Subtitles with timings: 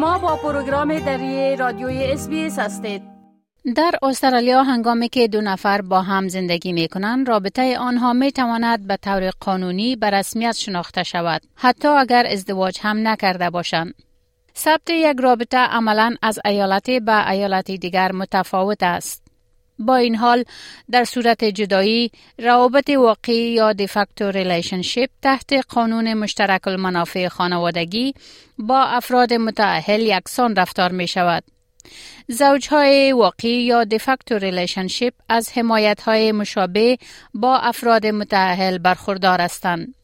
[0.00, 3.02] شما با پروگرام دری رادیوی SBS هستید.
[3.76, 8.86] در استرالیا هنگامی که دو نفر با هم زندگی می کنند رابطه آنها می تواند
[8.86, 13.94] به طور قانونی به رسمیت شناخته شود حتی اگر ازدواج هم نکرده باشند.
[14.56, 19.29] ثبت یک رابطه عملا از ایالت به ایالت دیگر متفاوت است.
[19.80, 20.44] با این حال
[20.90, 28.14] در صورت جدایی روابط واقعی یا de facto relationship تحت قانون مشترک المنافع خانوادگی
[28.58, 31.44] با افراد متأهل یکسان رفتار می شود.
[32.28, 36.98] زوجهای واقعی یا de facto relationship از حمایت های مشابه
[37.34, 39.94] با افراد متأهل برخوردار هستند.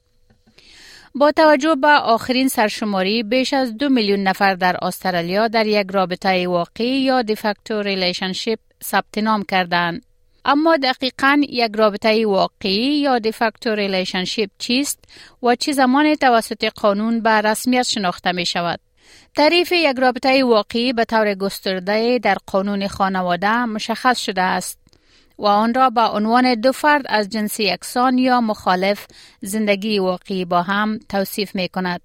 [1.14, 6.48] با توجه به آخرین سرشماری بیش از دو میلیون نفر در استرالیا در یک رابطه
[6.48, 10.02] واقعی یا de facto relationship ثبت نام کردند.
[10.44, 14.98] اما دقیقا یک رابطه واقعی یا de facto relationship چیست
[15.42, 18.80] و چه زمان توسط قانون به رسمیت شناخته می شود؟
[19.36, 24.78] تعریف یک رابطه واقعی به طور گسترده در قانون خانواده مشخص شده است
[25.38, 29.06] و آن را به عنوان دو فرد از جنس یکسان یا مخالف
[29.40, 32.00] زندگی واقعی با هم توصیف می کند.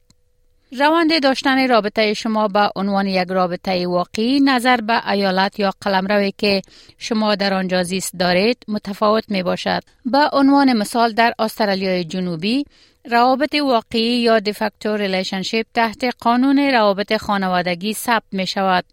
[0.79, 6.61] روند داشتن رابطه شما به عنوان یک رابطه واقعی نظر به ایالت یا قلمروی که
[6.97, 9.83] شما در آنجا زیست دارید متفاوت می باشد.
[10.05, 12.65] به عنوان مثال در استرالیای جنوبی
[13.05, 18.85] روابط واقعی یا de facto relationship تحت قانون روابط خانوادگی ثبت می شود.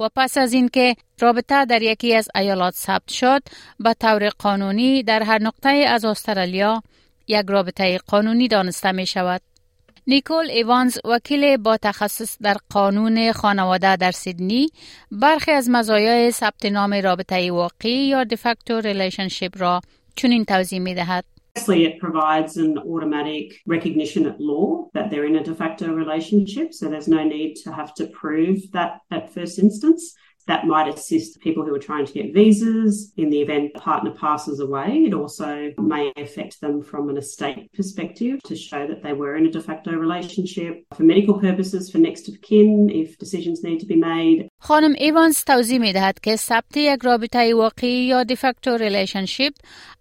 [0.00, 3.42] و پس از اینکه رابطه در یکی از ایالات ثبت شد
[3.80, 6.82] به طور قانونی در هر نقطه از استرالیا
[7.28, 9.40] یک رابطه قانونی دانسته می شود.
[10.06, 14.68] نیکول ایوانز وکیل با تخصص در قانون خانواده در سیدنی
[15.10, 19.80] برخی از مزایای ثبت نام رابطه واقعی یا de facto relationship را
[20.16, 21.24] چنین توضیح می دهد.
[21.56, 26.74] Firstly, it provides an automatic recognition at law that they're in a de facto relationship,
[26.74, 30.02] so there's no need to have to prove that at first instance.
[30.46, 34.10] That might assist people who are trying to get visas in the event the partner
[34.10, 35.04] passes away.
[35.06, 39.46] It also may affect them from an estate perspective to show that they were in
[39.46, 43.86] a de facto relationship for medical purposes, for next of kin, if decisions need to
[43.86, 44.48] be made.
[44.63, 49.53] خانم ایوانز توضیح می دهد که ثبت یک رابطه واقعی یا دیفکتو ریلیشنشیپ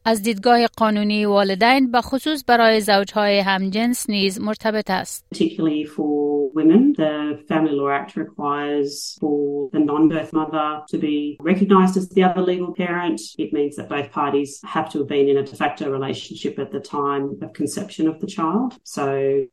[0.04, 5.26] از دیدگاه قانونی والدین به خصوص برای زوجهای همجنس نیز مرتبط است.
[5.34, 7.15] Particularly for women, the
[7.50, 11.16] Family Law Act requires for the non-birth mother to be
[11.53, 13.21] recognised as the other legal parent.
[13.44, 16.71] It means that both parties have to have been in a de facto relationship at
[16.76, 18.71] the time of conception of the child.
[18.97, 19.04] So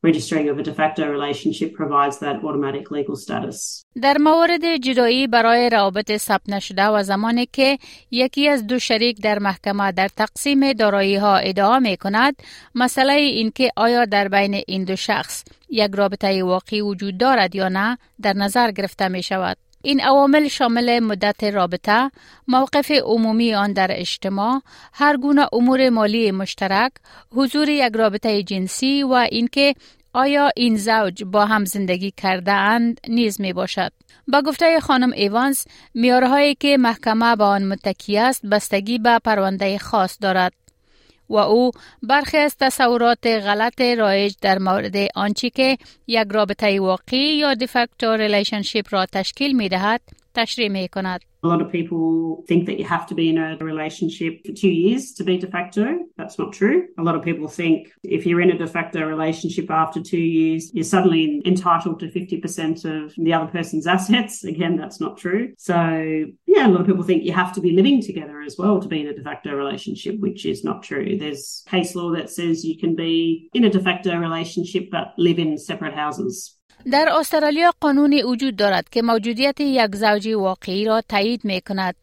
[0.10, 3.86] registering of a de facto relationship provides that automatic legal status.
[4.02, 4.66] در مورد
[5.01, 7.79] جدایی برای روابط ثبت نشده و زمانی که
[8.11, 12.37] یکی از دو شریک در محکمه در تقسیم دارایی ها ادعا می کند
[12.75, 17.99] مسئله اینکه آیا در بین این دو شخص یک رابطه واقعی وجود دارد یا نه
[18.23, 19.57] در نظر گرفته می شود.
[19.83, 22.11] این عوامل شامل مدت رابطه،
[22.49, 24.63] موقف عمومی آن در اجتماع،
[24.93, 26.93] هر گونه امور مالی مشترک،
[27.33, 29.75] حضور یک رابطه جنسی و اینکه
[30.13, 33.93] آیا این زوج با هم زندگی کرده اند نیز می باشد.
[34.29, 40.19] با گفته خانم ایوانز میارهایی که محکمه با آن متکی است بستگی به پرونده خاص
[40.21, 40.53] دارد.
[41.31, 41.71] و او
[42.03, 48.87] برخی از تصورات غلط رایج در مورد آنچه که یک رابطه واقعی یا دیفکتو ریلیشنشیپ
[48.91, 50.01] را تشکیل می دهد
[50.36, 51.20] تشریح می کند.
[51.44, 54.74] A lot of people think that you have to be in a relationship for two
[54.84, 55.86] years to be de facto.
[56.18, 56.88] That's not true.
[56.98, 60.72] A lot of people think if you're in a de facto relationship after two years,
[60.74, 64.44] you're suddenly entitled to 50% of the other person's assets.
[64.44, 65.54] Again, that's not true.
[65.60, 65.78] So,
[66.48, 68.88] yeah, a lot of people think you have to be living together as well to
[68.88, 71.16] be in a de facto relationship, which is not true.
[71.18, 75.38] There's case law that says you can be in a de facto relationship but live
[75.38, 76.58] in separate houses.
[76.93, 81.95] در استرالیا قانونی وجود دارد که موجودیت یک زوج واقعی را تایید می کند.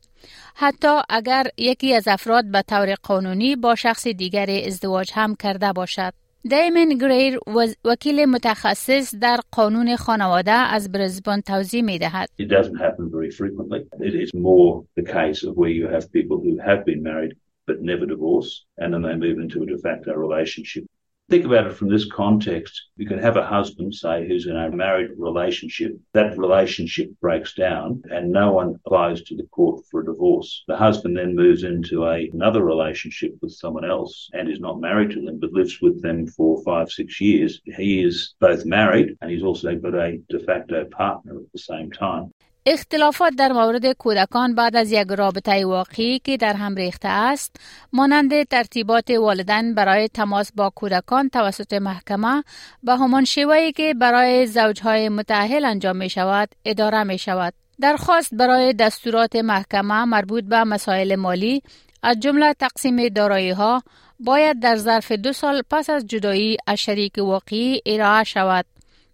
[0.55, 6.13] حتی اگر یکی از افراد به طور قانونی با شخص دیگر ازدواج هم کرده باشد.
[6.43, 7.39] دیمن گریر
[7.85, 12.29] وکیل متخصص در قانون خانواده از برزبان توضیح می دهد.
[12.39, 13.79] It doesn't happen very frequently.
[13.99, 17.33] It is more the case of where you have people who have been married
[17.67, 20.85] but never divorce and then they move into a de facto relationship.
[21.29, 22.83] Think about it from this context.
[22.95, 25.91] You can have a husband, say, who's in a married relationship.
[26.13, 30.63] That relationship breaks down and no one applies to the court for a divorce.
[30.69, 35.11] The husband then moves into a, another relationship with someone else and is not married
[35.11, 37.59] to them, but lives with them for five, six years.
[37.65, 41.91] He is both married and he's also got a de facto partner at the same
[41.91, 42.31] time.
[42.69, 47.55] اختلافات در مورد کودکان بعد از یک رابطه واقعی که در هم ریخته است
[47.93, 52.43] مانند ترتیبات والدین برای تماس با کودکان توسط محکمه
[52.83, 58.73] به همان شیوهی که برای زوجهای متأهل انجام می شود اداره می شود درخواست برای
[58.73, 61.61] دستورات محکمه مربوط به مسائل مالی
[62.03, 63.83] از جمله تقسیم دارایی ها
[64.19, 68.65] باید در ظرف دو سال پس از جدایی از شریک واقعی ارائه شود.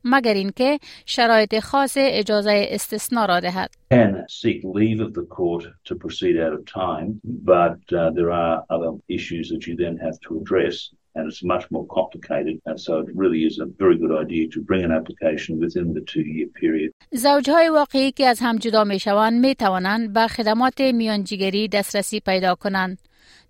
[0.03, 3.69] مگر اینکه شرایط خاص اجازه استثنا را دهد.
[3.93, 8.63] Can seek leave of the court to proceed out of time, but uh, there are
[8.75, 10.77] other issues that you then have to address.
[11.15, 12.55] and it's much more complicated.
[12.69, 16.03] And so it really is a very good idea to bring an application within the
[16.11, 16.91] two-year period.
[17.11, 22.55] زوجهای واقعی که از هم جدا می شوند می توانند به خدمات میانجیگری دسترسی پیدا
[22.55, 22.97] کنند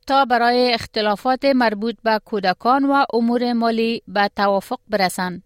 [0.08, 5.44] تا برای اختلافات مربوط به کودکان و امور مالی به توافق برسند.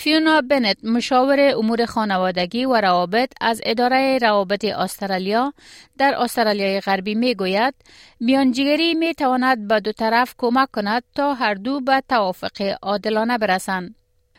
[0.00, 5.52] فیونا بنت مشاور امور خانوادگی و روابط از اداره روابط استرالیا
[5.98, 7.74] در استرالیای غربی می گوید
[8.20, 13.94] میانجیگری می تواند به دو طرف کمک کند تا هر دو به توافق عادلانه برسند.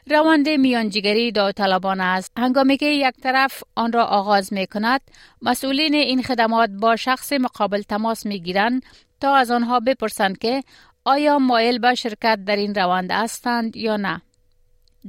[0.07, 5.01] روند میانجیگری داوطلبانه است هنگامی که یک طرف آن را آغاز می کند
[5.41, 8.83] مسئولین این خدمات با شخص مقابل تماس می گیرند
[9.21, 10.63] تا از آنها بپرسند که
[11.05, 14.21] آیا مایل به شرکت در این روند هستند یا نه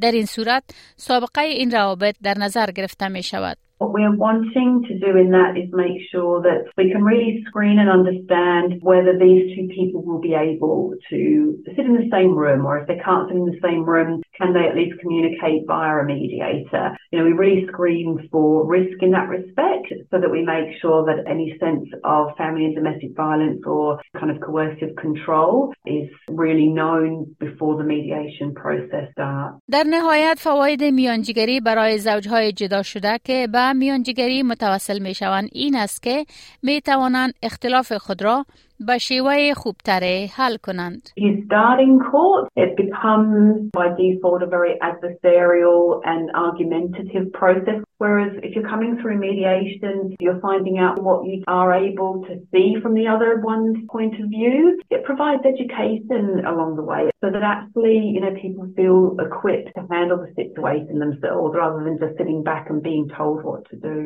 [0.00, 0.64] در این صورت
[0.96, 3.69] سابقه این روابط در نظر گرفته می شود.
[3.80, 7.77] What we're wanting to do in that is make sure that we can really screen
[7.77, 12.65] and understand whether these two people will be able to sit in the same room
[12.65, 15.97] or if they can't sit in the same room, can they at least communicate via
[15.97, 16.95] a mediator?
[17.12, 21.06] You know, we really screen for risk in that respect so that we make sure
[21.06, 26.68] that any sense of family and domestic violence or kind of coercive control is really
[26.68, 29.59] known before the mediation process starts.
[29.71, 35.14] در نهایت فواید میانجیگری برای زوجهای جدا شده که میانجیگری متوسل می
[35.52, 36.26] این است که
[36.62, 38.46] می توانند اختلاف خود را
[38.80, 41.09] به شیوه خوبتره حل کنند.
[41.18, 45.81] You start in court, it becomes by default a very adversarial
[46.13, 47.80] and argumentative process.
[48.03, 52.69] Whereas if you're coming through mediation, you're finding out what you are able to see
[52.81, 54.59] from the other one's point of view.
[54.95, 59.81] It provides education along the way so that actually, you know, people feel equipped to
[59.94, 63.97] handle the situation themselves rather than just sitting back and being told what to do.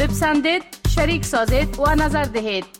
[0.00, 2.79] بپسندید، شریک سازید و نظر دهید.